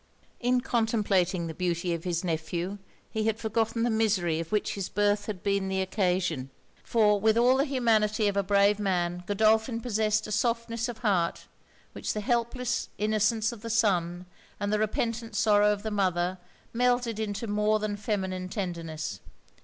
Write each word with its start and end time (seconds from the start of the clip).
In 0.39 0.61
contemplating 0.61 1.45
the 1.45 1.53
beauty 1.53 1.93
of 1.93 2.05
his 2.05 2.23
nephew, 2.23 2.79
he 3.11 3.25
had 3.27 3.37
forgotten 3.37 3.83
the 3.83 3.91
misery 3.91 4.39
of 4.39 4.51
which 4.51 4.73
his 4.73 4.89
birth 4.89 5.27
had 5.27 5.43
been 5.43 5.67
the 5.69 5.79
occasion; 5.79 6.49
for 6.83 7.19
with 7.21 7.37
all 7.37 7.57
the 7.57 7.65
humanity 7.65 8.27
of 8.27 8.35
a 8.35 8.41
brave 8.41 8.79
man, 8.79 9.23
Godolphin 9.27 9.79
possessed 9.79 10.25
a 10.25 10.31
softness 10.31 10.89
of 10.89 10.97
heart, 10.97 11.45
which 11.91 12.13
the 12.13 12.21
helpless 12.21 12.89
innocence 12.97 13.51
of 13.51 13.61
the 13.61 13.69
son, 13.69 14.25
and 14.59 14.73
the 14.73 14.79
repentant 14.79 15.35
sorrow 15.35 15.71
of 15.71 15.83
the 15.83 15.91
mother, 15.91 16.39
melted 16.73 17.19
into 17.19 17.45
more 17.45 17.77
than 17.77 17.95
feminine 17.95 18.49
tenderness. 18.49 19.19